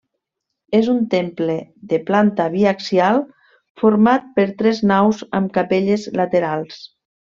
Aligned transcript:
És 0.77 0.87
un 0.93 1.03
temple 1.11 1.57
de 1.91 1.99
planta 2.09 2.49
biaxial 2.57 3.23
format 3.85 4.29
per 4.41 4.49
tres 4.65 4.85
naus 4.97 5.25
amb 5.43 5.57
capelles 5.63 6.13
laterals. 6.23 6.87